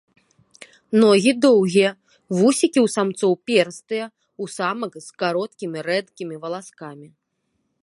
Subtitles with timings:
[1.01, 1.91] Ногі доўгія,
[2.37, 4.05] вусікі ў самцоў перыстыя,
[4.45, 7.07] у самак э кароткімі рэдкімі валаскамі.